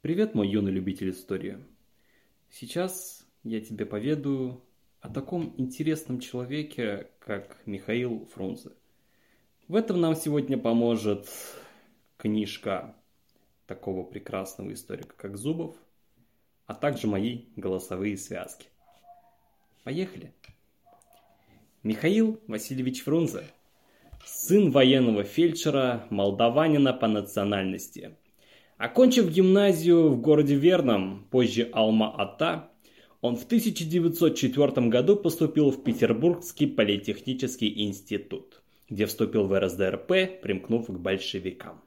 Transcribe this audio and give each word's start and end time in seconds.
Привет, 0.00 0.32
мой 0.36 0.48
юный 0.48 0.70
любитель 0.70 1.10
истории. 1.10 1.58
Сейчас 2.52 3.26
я 3.42 3.60
тебе 3.60 3.84
поведаю 3.84 4.62
о 5.00 5.08
таком 5.08 5.52
интересном 5.56 6.20
человеке, 6.20 7.08
как 7.18 7.58
Михаил 7.66 8.24
Фрунзе. 8.32 8.70
В 9.66 9.74
этом 9.74 10.00
нам 10.00 10.14
сегодня 10.14 10.56
поможет 10.56 11.28
книжка 12.16 12.94
такого 13.66 14.04
прекрасного 14.04 14.72
историка, 14.72 15.16
как 15.16 15.36
Зубов, 15.36 15.74
а 16.66 16.74
также 16.74 17.08
мои 17.08 17.46
голосовые 17.56 18.16
связки. 18.18 18.68
Поехали! 19.82 20.32
Михаил 21.82 22.40
Васильевич 22.46 23.02
Фрунзе, 23.02 23.46
сын 24.24 24.70
военного 24.70 25.24
фельдшера, 25.24 26.06
молдаванина 26.10 26.92
по 26.92 27.08
национальности. 27.08 28.16
Окончив 28.78 29.28
гимназию 29.28 30.08
в 30.08 30.20
городе 30.20 30.54
Верном, 30.54 31.26
позже 31.32 31.68
Алма-Ата, 31.72 32.70
он 33.20 33.34
в 33.34 33.44
1904 33.44 34.86
году 34.86 35.16
поступил 35.16 35.72
в 35.72 35.82
Петербургский 35.82 36.66
политехнический 36.66 37.86
институт, 37.86 38.62
где 38.88 39.06
вступил 39.06 39.48
в 39.48 39.58
РСДРП, 39.58 40.40
примкнув 40.40 40.86
к 40.86 40.90
большевикам. 40.92 41.80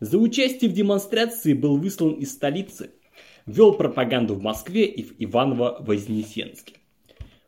За 0.00 0.16
участие 0.16 0.70
в 0.70 0.72
демонстрации 0.72 1.52
был 1.52 1.76
выслан 1.76 2.14
из 2.14 2.32
столицы, 2.32 2.92
вел 3.44 3.74
пропаганду 3.74 4.34
в 4.34 4.40
Москве 4.40 4.86
и 4.86 5.02
в 5.02 5.16
Иваново-Вознесенске. 5.18 6.76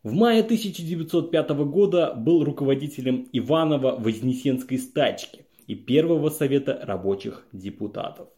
В 0.03 0.13
мае 0.13 0.43
1905 0.43 1.49
года 1.65 2.13
был 2.13 2.45
руководителем 2.45 3.27
Иваново-Вознесенской 3.33 4.77
стачки 4.77 5.47
и 5.67 5.75
Первого 5.75 6.29
совета 6.29 6.79
рабочих 6.85 7.47
депутатов. 7.53 8.29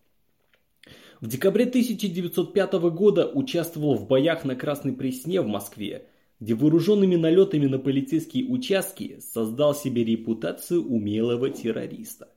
В 1.20 1.26
декабре 1.26 1.64
1905 1.64 2.72
года 2.90 3.26
участвовал 3.26 3.96
в 3.96 4.06
боях 4.06 4.44
на 4.44 4.54
Красной 4.54 4.92
Пресне 4.92 5.40
в 5.40 5.46
Москве, 5.46 6.06
где 6.38 6.54
вооруженными 6.54 7.16
налетами 7.16 7.66
на 7.66 7.78
полицейские 7.78 8.46
участки 8.46 9.18
создал 9.20 9.74
себе 9.74 10.04
репутацию 10.04 10.84
умелого 10.84 11.50
террориста. 11.50 12.28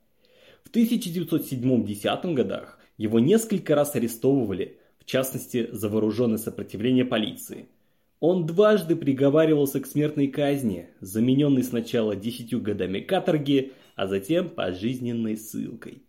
В 0.64 0.74
1907-10 0.74 2.34
годах 2.34 2.78
его 2.96 3.20
несколько 3.20 3.74
раз 3.74 3.94
арестовывали, 3.94 4.78
в 4.98 5.04
частности 5.04 5.68
за 5.70 5.88
вооруженное 5.88 6.38
сопротивление 6.38 7.04
полиции– 7.04 7.68
он 8.22 8.46
дважды 8.46 8.94
приговаривался 8.94 9.80
к 9.80 9.86
смертной 9.86 10.28
казни, 10.28 10.90
замененной 11.00 11.64
сначала 11.64 12.14
десятью 12.14 12.60
годами 12.60 13.00
каторги, 13.00 13.72
а 13.96 14.06
затем 14.06 14.48
пожизненной 14.48 15.36
ссылкой. 15.36 16.04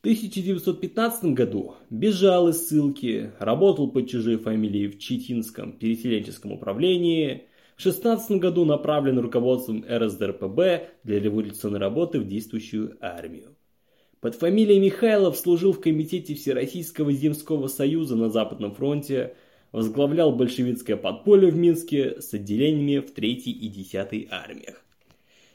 В 0.00 0.04
1915 0.04 1.34
году 1.34 1.74
бежал 1.90 2.48
из 2.48 2.66
ссылки, 2.66 3.32
работал 3.38 3.90
под 3.90 4.08
чужой 4.08 4.38
фамилией 4.38 4.88
в 4.88 4.98
Читинском 4.98 5.72
переселенческом 5.72 6.52
управлении, 6.52 7.44
в 7.76 7.82
16 7.82 8.38
году 8.38 8.64
направлен 8.64 9.18
руководством 9.18 9.84
РСДРПБ 9.86 10.88
для 11.04 11.20
революционной 11.20 11.78
работы 11.78 12.18
в 12.18 12.26
действующую 12.26 12.96
армию. 13.00 13.54
Под 14.20 14.34
фамилией 14.34 14.80
Михайлов 14.80 15.36
служил 15.36 15.72
в 15.72 15.80
Комитете 15.80 16.34
Всероссийского 16.34 17.12
земского 17.12 17.68
союза 17.68 18.16
на 18.16 18.30
Западном 18.30 18.74
фронте– 18.74 19.34
возглавлял 19.72 20.32
большевистское 20.32 20.96
подполье 20.96 21.50
в 21.50 21.56
Минске 21.56 22.20
с 22.20 22.34
отделениями 22.34 22.98
в 22.98 23.12
3 23.12 23.32
и 23.34 23.68
10 23.68 24.28
армиях. 24.30 24.84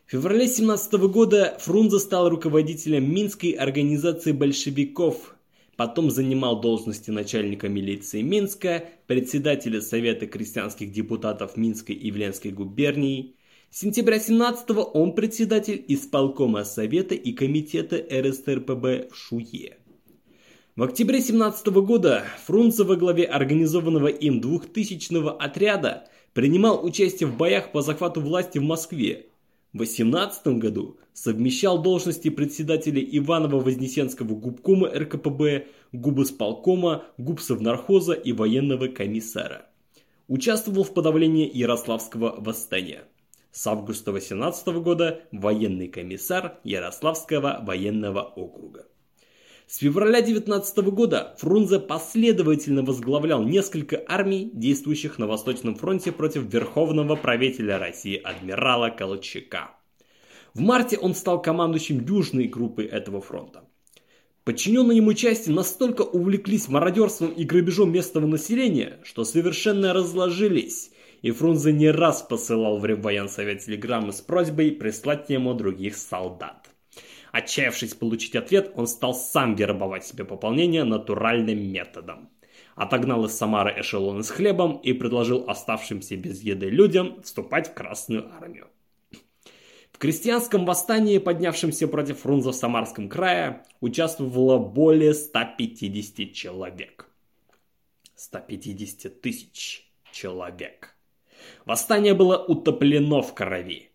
В 0.05 0.11
феврале 0.11 0.47
17 0.47 0.93
года 1.09 1.57
Фрунзе 1.59 1.97
стал 1.97 2.29
руководителем 2.29 3.11
Минской 3.11 3.49
организации 3.49 4.33
большевиков, 4.33 5.35
потом 5.77 6.11
занимал 6.11 6.61
должности 6.61 7.09
начальника 7.09 7.69
милиции 7.69 8.21
Минска, 8.21 8.85
председателя 9.07 9.81
Совета 9.81 10.27
крестьянских 10.27 10.91
депутатов 10.91 11.57
Минской 11.57 11.95
и 11.95 12.11
Вленской 12.11 12.51
губернии. 12.51 13.33
С 13.71 13.79
сентября 13.79 14.19
17 14.19 14.69
он 14.93 15.13
председатель 15.13 15.83
исполкома 15.87 16.65
Совета 16.65 17.15
и 17.15 17.33
комитета 17.33 17.95
РСТРПБ 17.97 19.11
в 19.11 19.15
Шуе. 19.15 19.79
В 20.75 20.83
октябре 20.83 21.19
17 21.19 21.65
года 21.81 22.23
Фрунзе 22.45 22.83
во 22.83 22.95
главе 22.95 23.23
организованного 23.23 24.09
им 24.09 24.39
двухтысячного 24.39 25.31
отряда 25.31 26.07
принимал 26.33 26.85
участие 26.85 27.27
в 27.27 27.35
боях 27.35 27.71
по 27.71 27.81
захвату 27.81 28.21
власти 28.21 28.59
в 28.59 28.63
Москве. 28.63 29.29
В 29.75 29.79
18 29.79 30.47
году 30.57 30.99
совмещал 31.11 31.81
должности 31.81 32.29
председателя 32.29 33.01
Иваново-Вознесенского 33.01 34.33
губкома 34.33 34.87
РКПБ, 34.87 35.67
губосполкома, 35.91 37.03
губсовнархоза 37.17 38.13
и 38.13 38.31
военного 38.31 38.87
комиссара. 38.87 39.65
Участвовал 40.29 40.85
в 40.85 40.93
подавлении 40.93 41.51
Ярославского 41.53 42.35
восстания. 42.37 43.03
С 43.51 43.67
августа 43.67 44.13
18 44.13 44.65
года 44.81 45.23
военный 45.33 45.89
комиссар 45.89 46.57
Ярославского 46.63 47.59
военного 47.61 48.21
округа. 48.21 48.85
С 49.67 49.77
февраля 49.77 50.21
19 50.21 50.77
года 50.91 51.35
Фрунзе 51.39 51.79
последовательно 51.79 52.83
возглавлял 52.83 53.41
несколько 53.41 54.03
армий, 54.07 54.51
действующих 54.53 55.17
на 55.17 55.25
Восточном 55.25 55.73
фронте 55.73 56.11
против 56.11 56.43
верховного 56.43 57.15
правителя 57.15 57.79
России 57.79 58.15
адмирала 58.15 58.89
Колчака. 58.89 59.71
В 60.53 60.59
марте 60.59 60.99
он 60.99 61.15
стал 61.15 61.41
командующим 61.41 62.05
южной 62.05 62.47
группы 62.47 62.83
этого 62.83 63.21
фронта. 63.21 63.63
Подчиненные 64.43 64.97
ему 64.97 65.15
части 65.15 65.49
настолько 65.49 66.03
увлеклись 66.03 66.69
мародерством 66.69 67.31
и 67.31 67.43
грабежом 67.43 67.91
местного 67.91 68.27
населения, 68.27 68.99
что 69.03 69.23
совершенно 69.23 69.93
разложились, 69.93 70.91
и 71.23 71.31
Фрунзе 71.31 71.73
не 71.73 71.89
раз 71.89 72.21
посылал 72.21 72.77
в 72.77 72.85
Реввоенсовет 72.85 73.65
телеграммы 73.65 74.13
с 74.13 74.21
просьбой 74.21 74.71
прислать 74.71 75.27
ему 75.31 75.55
других 75.55 75.97
солдат. 75.97 76.74
Отчаявшись 77.35 77.95
получить 77.95 78.37
ответ, 78.37 78.71
он 78.75 78.87
стал 78.87 79.13
сам 79.13 79.55
вербовать 79.55 80.05
себе 80.05 80.23
пополнение 80.23 80.85
натуральным 80.85 81.59
методом. 81.69 82.29
Отогнал 82.75 83.25
из 83.25 83.33
Самары 83.33 83.81
эшелоны 83.81 84.23
с 84.23 84.29
хлебом 84.29 84.77
и 84.77 84.93
предложил 84.93 85.43
оставшимся 85.49 86.15
без 86.15 86.41
еды 86.41 86.69
людям 86.69 87.21
вступать 87.23 87.67
в 87.67 87.73
Красную 87.73 88.33
Армию. 88.33 88.67
В 89.91 89.97
крестьянском 89.97 90.65
восстании, 90.65 91.17
поднявшемся 91.17 91.89
против 91.89 92.19
Фрунзе 92.19 92.51
в 92.51 92.55
Самарском 92.55 93.09
крае, 93.09 93.65
участвовало 93.81 94.57
более 94.57 95.13
150 95.13 96.31
человек. 96.31 97.09
150 98.15 99.19
тысяч 99.19 99.91
человек. 100.13 100.95
Восстание 101.65 102.13
было 102.13 102.37
утоплено 102.37 103.21
в 103.21 103.33
крови. 103.33 103.91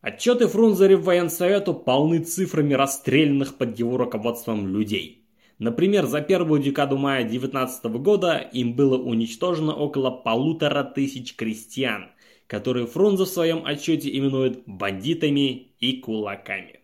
Отчеты 0.00 0.46
Фрунзе 0.46 0.96
в 0.96 1.02
военсовету 1.02 1.74
полны 1.74 2.20
цифрами 2.20 2.72
расстрелянных 2.74 3.56
под 3.56 3.76
его 3.80 3.96
руководством 3.96 4.68
людей. 4.68 5.24
Например, 5.58 6.06
за 6.06 6.20
первую 6.20 6.62
декаду 6.62 6.96
мая 6.96 7.24
19 7.24 7.84
года 8.00 8.36
им 8.36 8.76
было 8.76 8.96
уничтожено 8.96 9.74
около 9.74 10.12
полутора 10.12 10.84
тысяч 10.84 11.34
крестьян, 11.34 12.12
которые 12.46 12.86
Фрунзе 12.86 13.24
в 13.24 13.28
своем 13.28 13.66
отчете 13.66 14.16
именует 14.16 14.62
бандитами 14.66 15.72
и 15.80 15.96
кулаками. 15.96 16.78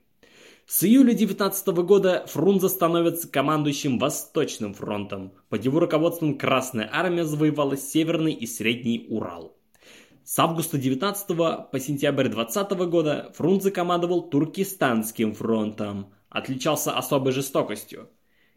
С 0.66 0.82
июля 0.82 1.14
19 1.14 1.69
года 1.69 2.25
Фрунзе 2.26 2.69
становится 2.69 3.28
командующим 3.28 4.00
Восточным 4.00 4.75
фронтом. 4.75 5.34
Под 5.50 5.64
его 5.64 5.78
руководством 5.78 6.36
Красная 6.36 6.91
Армия 6.92 7.25
завоевала 7.25 7.76
Северный 7.76 8.32
и 8.32 8.44
Средний 8.46 9.06
Урал. 9.08 9.53
С 10.27 10.39
августа 10.39 10.79
19 10.79 11.37
по 11.37 11.79
сентябрь 11.79 12.29
20 12.29 12.71
года 12.89 13.31
Фрунзе 13.35 13.71
командовал 13.71 14.23
Туркестанским 14.23 15.35
фронтом, 15.35 16.15
отличался 16.31 16.97
особой 16.97 17.35
жестокостью. 17.35 18.09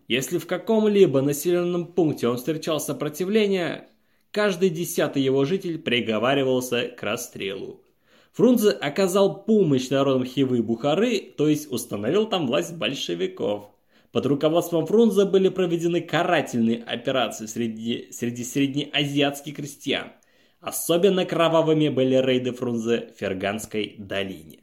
Если 0.08 0.38
в 0.38 0.48
каком-либо 0.48 1.20
населенном 1.22 1.88
пункте 1.88 2.30
он 2.30 2.38
встречал 2.38 2.80
сопротивление, 2.80 3.90
каждый 4.32 4.70
десятый 4.70 5.22
его 5.22 5.44
житель 5.44 5.78
приговаривался 5.78 6.88
к 6.88 7.04
расстрелу. 7.04 7.84
Фрунзе 8.32 8.70
оказал 8.70 9.44
помощь 9.44 9.90
народам 9.90 10.24
Хивы 10.24 10.60
и 10.60 10.62
Бухары, 10.62 11.20
то 11.20 11.50
есть 11.50 11.70
установил 11.70 12.28
там 12.28 12.48
власть 12.48 12.78
большевиков. 12.78 13.72
Под 14.14 14.26
руководством 14.26 14.86
Фрунзе 14.86 15.26
были 15.26 15.50
проведены 15.50 16.00
карательные 16.00 16.82
операции 16.82 17.46
среди, 17.46 18.08
среди 18.14 18.46
среднеазиатских 18.46 19.58
крестьян– 19.58 20.14
Особенно 20.60 21.26
кровавыми 21.26 21.90
были 21.90 22.16
рейды 22.16 22.52
Фрунзе 22.52 23.12
в 23.16 23.20
Ферганской 23.20 23.96
долине. 24.00 24.60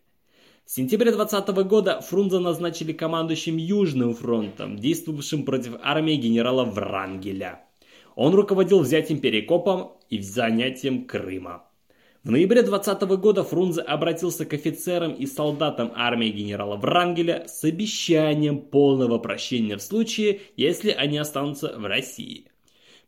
В 0.66 0.70
сентябре 0.70 1.12
20 1.12 1.48
года 1.66 2.00
Фрунзе 2.00 2.38
назначили 2.38 2.92
командующим 2.92 3.58
Южным 3.58 4.14
фронтом, 4.14 4.78
действовавшим 4.78 5.44
против 5.44 5.74
армии 5.82 6.16
генерала 6.16 6.64
Врангеля. 6.64 7.60
Он 8.16 8.34
руководил 8.34 8.80
взятием 8.80 9.20
Перекопом 9.20 9.92
и 10.10 10.20
занятием 10.20 11.04
Крыма. 11.04 11.64
В 12.24 12.30
ноябре 12.30 12.62
20 12.62 13.02
года 13.18 13.44
Фрунзе 13.44 13.82
обратился 13.82 14.46
к 14.46 14.54
офицерам 14.54 15.12
и 15.12 15.26
солдатам 15.26 15.92
армии 15.94 16.30
генерала 16.30 16.76
Врангеля 16.76 17.44
с 17.46 17.62
обещанием 17.64 18.62
полного 18.62 19.18
прощения 19.18 19.76
в 19.76 19.82
случае, 19.82 20.40
если 20.56 20.90
они 20.90 21.18
останутся 21.18 21.78
в 21.78 21.84
России. 21.84 22.50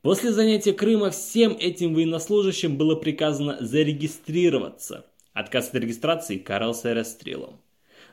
После 0.03 0.33
занятия 0.33 0.73
Крыма 0.73 1.11
всем 1.11 1.57
этим 1.59 1.95
военнослужащим 1.95 2.77
было 2.77 2.95
приказано 2.95 3.57
зарегистрироваться. 3.61 5.07
Отказ 5.33 5.69
от 5.69 5.75
регистрации 5.77 6.39
карался 6.39 6.95
расстрелом. 6.95 7.61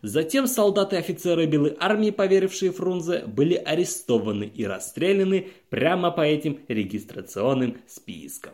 Затем 0.01 0.47
солдаты 0.47 0.97
и 0.97 0.99
офицеры 0.99 1.45
Белой 1.45 1.77
армии, 1.79 2.09
поверившие 2.09 2.71
Фрунзе, 2.71 3.23
были 3.25 3.53
арестованы 3.53 4.43
и 4.43 4.65
расстреляны 4.65 5.47
прямо 5.69 6.11
по 6.11 6.21
этим 6.21 6.59
регистрационным 6.67 7.77
спискам. 7.87 8.53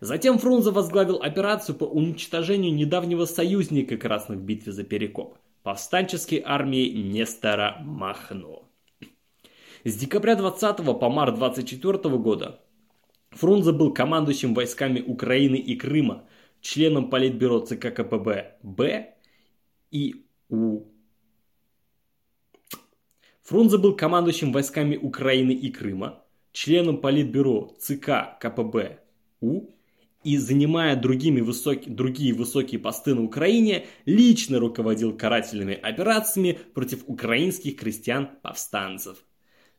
Затем 0.00 0.38
Фрунзе 0.38 0.70
возглавил 0.70 1.16
операцию 1.20 1.74
по 1.76 1.84
уничтожению 1.84 2.72
недавнего 2.72 3.24
союзника 3.24 3.96
красных 3.96 4.38
в 4.38 4.42
битве 4.42 4.72
за 4.72 4.84
Перекоп– 4.84 5.36
повстанческой 5.62 6.42
армии 6.44 6.88
Нестора 6.88 7.78
Махно. 7.80 8.67
С 9.84 9.96
декабря 9.96 10.34
20 10.34 10.76
по 10.98 11.08
март 11.08 11.36
24 11.36 11.98
года 12.18 12.60
Фрунзе 13.30 13.72
был 13.72 13.94
командующим 13.94 14.54
войсками 14.54 15.00
Украины 15.00 15.56
и 15.56 15.76
Крыма, 15.76 16.24
членом 16.60 17.10
Политбюро 17.10 17.60
ЦК 17.60 17.94
КПБ 17.94 18.58
Б 18.62 19.14
и 19.92 20.24
У. 20.48 20.82
Фрунзе 23.42 23.78
был 23.78 23.94
командующим 23.94 24.52
войсками 24.52 24.96
Украины 24.96 25.52
и 25.52 25.70
Крыма, 25.70 26.24
членом 26.52 27.00
Политбюро 27.00 27.76
ЦК 27.78 28.38
КПБ 28.40 28.98
У 29.40 29.68
и, 30.24 30.36
занимая 30.38 30.96
другими 30.96 31.40
высоки, 31.40 31.88
другие 31.88 32.34
высокие 32.34 32.80
посты 32.80 33.14
на 33.14 33.22
Украине, 33.22 33.86
лично 34.06 34.58
руководил 34.58 35.16
карательными 35.16 35.74
операциями 35.74 36.58
против 36.74 37.04
украинских 37.06 37.76
крестьян-повстанцев. 37.76 39.18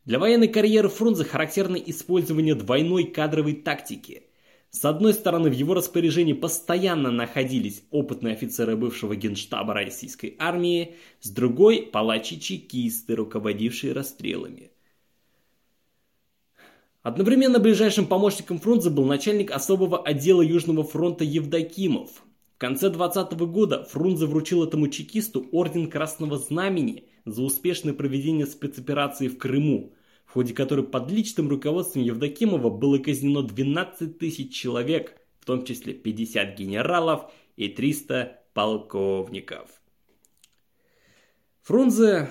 Для 0.04 0.18
военной 0.18 0.48
карьеры 0.48 0.88
Фрунзе 0.88 1.24
характерно 1.24 1.76
использование 1.76 2.54
двойной 2.54 3.04
кадровой 3.04 3.54
тактики. 3.54 4.24
С 4.70 4.84
одной 4.84 5.14
стороны, 5.14 5.50
в 5.50 5.52
его 5.52 5.74
распоряжении 5.74 6.32
постоянно 6.32 7.10
находились 7.10 7.82
опытные 7.90 8.34
офицеры 8.34 8.76
бывшего 8.76 9.16
генштаба 9.16 9.74
российской 9.74 10.36
армии, 10.38 10.96
с 11.20 11.30
другой– 11.30 11.88
палачи-чекисты, 11.92 13.14
руководившие 13.14 13.92
расстрелами– 13.92 14.70
Одновременно 17.02 17.58
ближайшим 17.58 18.06
помощником 18.06 18.58
Фрунзе 18.58 18.90
был 18.90 19.06
начальник 19.06 19.50
особого 19.50 20.02
отдела 20.02 20.42
Южного 20.42 20.84
фронта 20.84 21.24
Евдокимов. 21.24 22.22
Конце 22.60 22.90
20 22.90 23.32
-го 23.32 23.46
года 23.46 23.84
Фрунзе 23.84 24.26
вручил 24.26 24.62
этому 24.62 24.88
чекисту 24.88 25.48
орден 25.50 25.88
Красного 25.88 26.36
Знамени 26.36 27.08
за 27.24 27.42
успешное 27.42 27.94
проведение 27.94 28.44
спецоперации 28.44 29.28
в 29.28 29.38
Крыму, 29.38 29.94
в 30.26 30.32
ходе 30.32 30.52
которой 30.52 30.84
под 30.84 31.10
личным 31.10 31.48
руководством 31.48 32.02
Евдокимова 32.02 32.68
было 32.68 32.98
казнено 32.98 33.42
12 33.42 34.18
тысяч 34.18 34.52
человек, 34.52 35.16
в 35.40 35.46
том 35.46 35.64
числе 35.64 35.94
50 35.94 36.58
генералов 36.58 37.32
и 37.56 37.68
300 37.68 38.42
полковников. 38.52 39.70
Фрунзе 41.62 42.28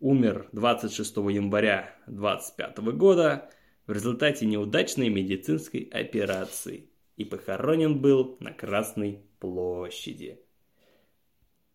умер 0.00 0.48
26 0.52 1.14
января 1.16 1.94
25 2.06 2.78
года 2.96 3.50
в 3.86 3.92
результате 3.92 4.46
неудачной 4.46 5.10
медицинской 5.10 5.82
операции 5.92 6.88
и 7.18 7.26
похоронен 7.26 8.00
был 8.00 8.38
на 8.40 8.52
Красной 8.52 9.27
площади. 9.38 10.40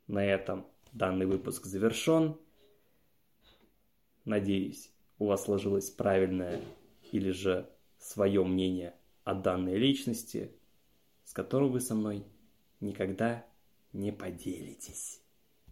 На 0.08 0.26
этом 0.26 0.68
данный 0.92 1.26
выпуск 1.26 1.66
завершен. 1.66 2.38
Надеюсь, 4.26 4.92
у 5.20 5.28
вас 5.28 5.46
сложилось 5.46 5.90
правильное 5.90 6.62
или 7.12 7.32
же 7.32 7.70
свое 7.98 8.44
мнение 8.44 8.96
о 9.24 9.34
данной 9.34 9.78
личности, 9.78 10.52
с 11.24 11.34
которым 11.34 11.72
вы 11.72 11.80
со 11.80 11.96
мной 11.96 12.26
никогда 12.80 13.46
не 13.94 14.12
поделитесь. 14.12 15.23